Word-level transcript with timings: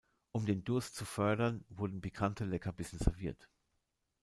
Um 0.31 0.47
den 0.47 0.63
Durst 0.63 0.95
zu 0.95 1.05
fördern, 1.05 1.63
wurden 1.69 2.01
pikante 2.01 2.43
Leckerbissen 2.43 2.97
serviert. 2.97 3.47